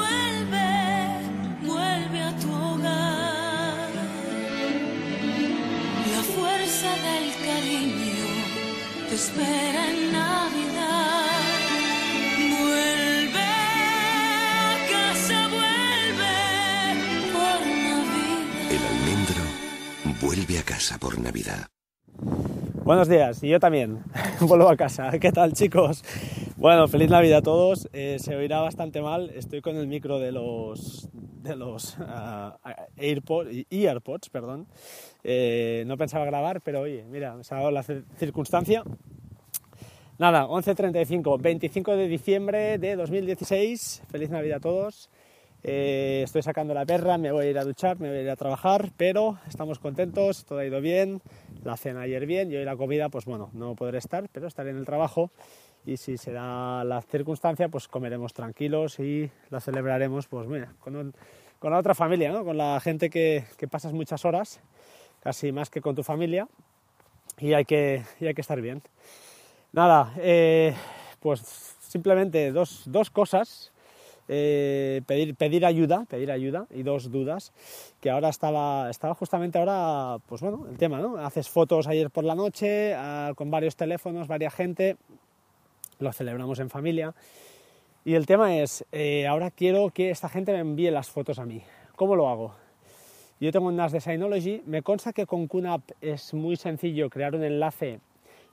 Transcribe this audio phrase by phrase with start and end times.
[0.00, 0.70] vuelve,
[1.66, 3.90] vuelve a tu hogar.
[6.14, 8.26] La fuerza del cariño
[9.08, 11.40] te espera en Navidad.
[12.58, 13.48] Vuelve
[14.62, 16.36] a casa, vuelve
[17.34, 17.58] por
[17.88, 18.70] Navidad.
[18.76, 19.44] El almendro
[20.20, 21.66] vuelve a casa por Navidad.
[22.84, 24.02] Buenos días, y yo también.
[24.40, 25.10] Vuelvo a casa.
[25.20, 26.02] ¿Qué tal, chicos?
[26.60, 27.88] Bueno, feliz Navidad a todos.
[27.94, 29.30] Eh, se oirá bastante mal.
[29.30, 32.58] Estoy con el micro de los de los ah,
[32.98, 34.66] AirPods, y AirPods, perdón.
[35.24, 38.82] Eh, no pensaba grabar, pero oye, mira, se ha dado la cir- circunstancia.
[40.18, 44.02] Nada, 11.35, 25 de diciembre de 2016.
[44.10, 45.08] Feliz Navidad a todos.
[45.62, 48.30] Eh, estoy sacando la perra, me voy a ir a duchar, me voy a ir
[48.30, 51.20] a trabajar, pero estamos contentos, todo ha ido bien,
[51.64, 54.70] la cena ayer bien y hoy la comida, pues bueno, no podré estar, pero estaré
[54.70, 55.30] en el trabajo
[55.86, 60.96] y si se da la circunstancia, pues comeremos tranquilos y la celebraremos, pues mira, con,
[60.96, 61.14] un-
[61.58, 62.44] con la otra familia, ¿no?
[62.44, 64.60] con la gente que, que pasas muchas horas,
[65.22, 66.48] casi más que con tu familia,
[67.38, 68.82] y hay que, y hay que estar bien.
[69.72, 70.74] Nada, eh,
[71.20, 71.40] pues
[71.80, 73.72] simplemente dos, dos cosas.
[74.32, 77.52] Eh, pedir, pedir ayuda, pedir ayuda y dos dudas
[78.00, 81.16] que ahora estaba, estaba justamente ahora, pues bueno, el tema, ¿no?
[81.16, 84.96] Haces fotos ayer por la noche ah, con varios teléfonos, varias gente,
[86.00, 87.14] lo celebramos en familia
[88.04, 91.44] y el tema es, eh, ahora quiero que esta gente me envíe las fotos a
[91.44, 91.62] mí.
[91.96, 92.54] ¿Cómo lo hago?
[93.40, 97.34] Yo tengo un NAS de Synology, me consta que con QNAP es muy sencillo crear
[97.34, 98.00] un enlace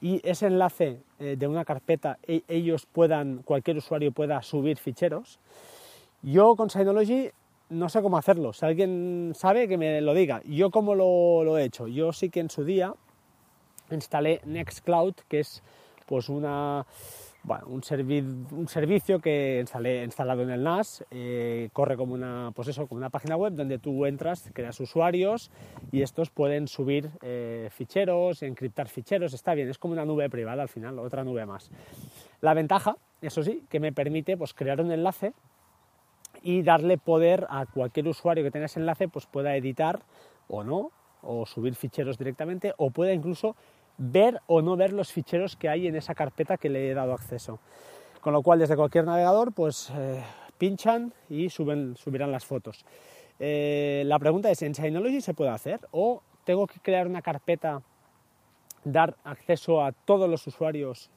[0.00, 5.40] y ese enlace eh, de una carpeta e- ellos puedan, cualquier usuario pueda subir ficheros.
[6.22, 7.30] Yo con Synology
[7.70, 8.52] no sé cómo hacerlo.
[8.52, 10.42] Si alguien sabe, que me lo diga.
[10.44, 11.86] Yo cómo lo, lo he hecho.
[11.86, 12.94] Yo sí que en su día
[13.90, 15.62] instalé Nextcloud, que es
[16.06, 16.86] pues una,
[17.66, 17.82] un,
[18.52, 22.98] un servicio que instalé instalado en el NAS, eh, corre como una, pues eso, como
[22.98, 25.50] una página web donde tú entras, creas usuarios
[25.90, 30.62] y estos pueden subir eh, ficheros, encriptar ficheros, está bien, es como una nube privada
[30.62, 31.70] al final, otra nube más.
[32.40, 35.32] La ventaja, eso sí, que me permite pues, crear un enlace
[36.42, 40.00] y darle poder a cualquier usuario que tenga ese enlace, pues pueda editar
[40.48, 40.92] o no,
[41.22, 43.56] o subir ficheros directamente, o pueda incluso
[43.98, 47.12] ver o no ver los ficheros que hay en esa carpeta que le he dado
[47.12, 47.58] acceso.
[48.20, 50.22] Con lo cual, desde cualquier navegador, pues eh,
[50.56, 52.84] pinchan y suben, subirán las fotos.
[53.38, 55.80] Eh, la pregunta es, ¿en Synology se puede hacer?
[55.90, 57.82] ¿O tengo que crear una carpeta,
[58.84, 61.10] dar acceso a todos los usuarios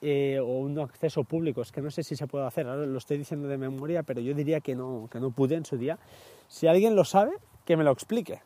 [0.00, 2.98] eh, o un acceso público, es que no sé si se puede hacer, ahora lo
[2.98, 5.98] estoy diciendo de memoria, pero yo diría que no, que no pude en su día.
[6.46, 7.32] Si alguien lo sabe,
[7.64, 8.40] que me lo explique,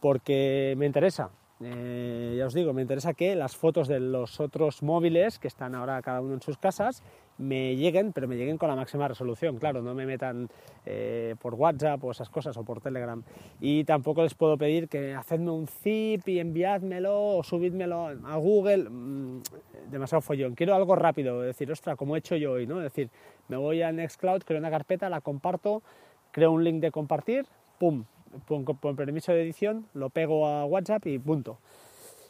[0.00, 1.30] porque me interesa.
[1.60, 5.74] Eh, ya os digo, me interesa que las fotos de los otros móviles que están
[5.74, 7.02] ahora cada uno en sus casas
[7.36, 10.48] me lleguen, pero me lleguen con la máxima resolución, claro, no me metan
[10.86, 13.22] eh, por WhatsApp o esas cosas o por Telegram.
[13.60, 18.88] Y tampoco les puedo pedir que hacedme un zip y enviádmelo o subidmelo a Google,
[18.88, 19.42] mm,
[19.90, 20.54] demasiado follón.
[20.54, 22.78] Quiero algo rápido, decir, ostra, como he hecho yo hoy, ¿no?
[22.78, 23.10] Es decir,
[23.48, 25.82] me voy a Nextcloud, creo una carpeta, la comparto,
[26.32, 27.46] creo un link de compartir,
[27.78, 28.04] pum,
[28.46, 31.58] con, permiso de edición, lo pego a WhatsApp y punto.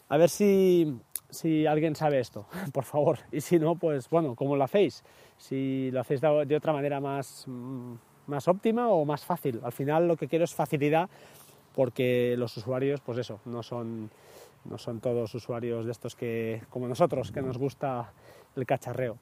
[0.08, 0.96] A ver si,
[1.30, 3.18] si alguien sabe esto, por favor.
[3.32, 5.04] Y si no, pues bueno, ¿cómo lo hacéis?
[5.36, 7.94] Si lo hacéis de, de otra manera más, mm,
[8.26, 9.60] más óptima o más fácil.
[9.62, 11.08] Al final lo que quiero es facilidad
[11.74, 14.10] porque los usuarios, pues eso, no son,
[14.64, 18.12] no son todos usuarios de estos que, como nosotros, que nos gusta
[18.56, 19.16] el cacharreo.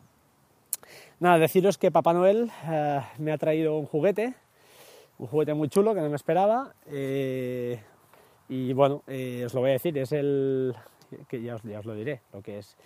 [1.20, 4.34] Nada, deciros que Papá Noel eh, me ha traído un juguete,
[5.18, 6.74] un juguete muy chulo que no me esperaba.
[6.86, 7.80] eh,
[8.48, 10.74] y bueno, eh, os lo voy a decir, es el.
[11.28, 12.76] que ya os, ya os lo diré, lo que es.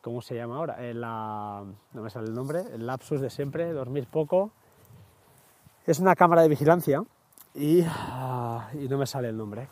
[0.00, 0.76] ¿Cómo se llama ahora?
[0.88, 4.50] Eh, la- no me sale el nombre, el lapsus de siempre, dormir poco.
[5.86, 7.02] Es una cámara de vigilancia
[7.54, 9.68] y, ah, y no me sale el nombre.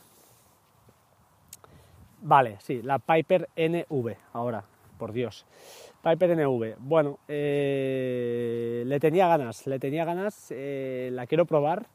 [2.22, 4.62] Vale, sí, la Piper NV, ahora,
[4.98, 5.47] por Dios.
[6.03, 6.77] Piper NV.
[6.78, 11.86] Bueno, le tenía ganas, le tenía ganas, la quiero probar.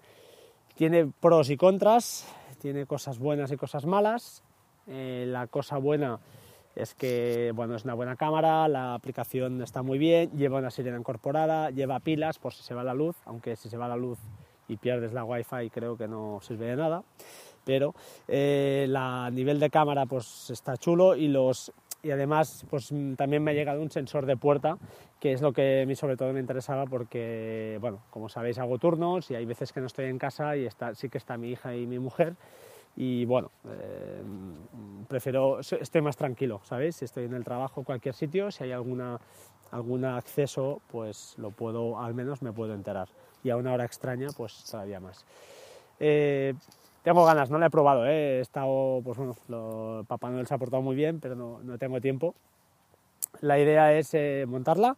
[0.76, 2.28] Tiene pros y contras,
[2.60, 4.44] tiene cosas buenas y cosas malas.
[4.88, 6.20] Eh, la cosa buena
[6.76, 10.98] es que bueno, es una buena cámara, la aplicación está muy bien, lleva una sirena
[10.98, 14.20] incorporada, lleva pilas por si se va la luz, aunque si se va la luz
[14.68, 17.04] y pierdes la wifi creo que no sirve de nada.
[17.64, 17.96] Pero
[18.28, 21.72] eh, la, a nivel de cámara pues está chulo y los
[22.06, 24.78] y además pues mm, también me ha llegado un sensor de puerta
[25.20, 28.78] que es lo que a mí sobre todo me interesaba porque bueno como sabéis hago
[28.78, 31.52] turnos y hay veces que no estoy en casa y está, sí que está mi
[31.52, 32.36] hija y mi mujer
[32.96, 34.22] y bueno eh,
[35.08, 39.20] prefiero estoy más tranquilo sabéis si estoy en el trabajo cualquier sitio si hay alguna
[39.72, 43.10] algún acceso, pues lo puedo, al menos me puedo enterar.
[43.44, 45.26] Y a una hora extraña, pues todavía más.
[46.00, 46.54] Eh,
[47.06, 48.38] tengo ganas, no la he probado, ¿eh?
[48.38, 51.78] he estado, pues bueno, lo, Papá Noel se ha portado muy bien, pero no, no
[51.78, 52.34] tengo tiempo.
[53.42, 54.98] La idea es eh, montarla.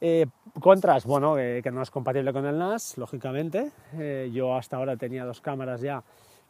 [0.00, 0.26] Eh,
[0.60, 3.72] contras, bueno, que no es compatible con el NAS, lógicamente.
[3.94, 6.04] Eh, yo hasta ahora tenía dos cámaras ya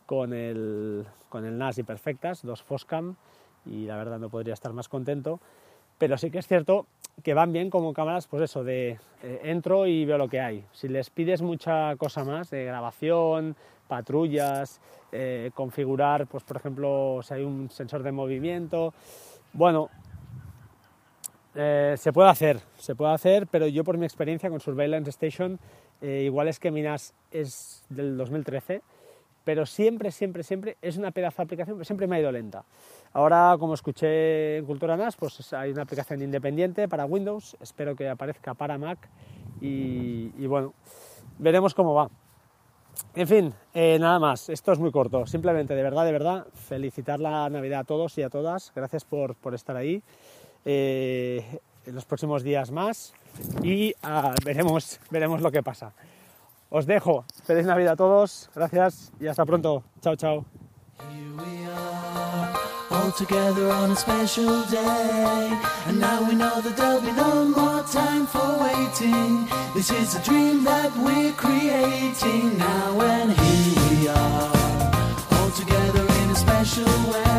[0.05, 3.17] con el, con el NAS y perfectas, dos Foscam,
[3.64, 5.41] y la verdad no podría estar más contento.
[5.97, 6.85] Pero sí que es cierto
[7.23, 10.65] que van bien como cámaras, pues eso, de eh, entro y veo lo que hay.
[10.73, 13.57] Si les pides mucha cosa más, de grabación,
[13.89, 14.81] patrullas,
[15.12, 18.95] eh, configurar, pues por ejemplo, si hay un sensor de movimiento,
[19.53, 19.91] bueno,
[21.55, 25.59] eh, se puede hacer, se puede hacer, pero yo por mi experiencia con Surveillance Station,
[26.03, 28.81] igual es que Minas es del 2013,
[29.50, 32.64] pero siempre, siempre, siempre es una pedazo de aplicación que siempre me ha ido lenta.
[33.12, 38.08] Ahora, como escuché en Cultura NAS, pues hay una aplicación independiente para Windows, espero que
[38.08, 39.08] aparezca para Mac
[39.61, 40.73] y, y bueno,
[41.41, 42.08] veremos cómo va.
[43.17, 45.26] En fin, eh, nada más, esto es muy corto.
[45.26, 48.70] Simplemente, de verdad, de verdad, felicitar la Navidad a todos y a todas.
[48.76, 50.00] Gracias por, por estar ahí.
[50.64, 53.14] Eh, en los próximos días más
[53.64, 55.93] y ah, veremos, veremos lo que pasa.
[56.71, 57.25] Os dejo.
[57.45, 58.49] Feliz Navidad a todos.
[58.55, 59.83] Gracias y hasta pronto.
[60.01, 60.45] Chao, chao.
[62.91, 65.51] All together on a special day.
[65.89, 69.49] And now we know that there'll be no more time for waiting.
[69.75, 74.53] This is a dream that we're creating now, and here we are,
[75.33, 77.30] all together in a special way.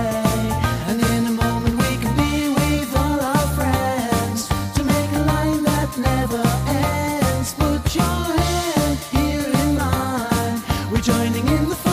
[11.02, 11.91] joining in the fun.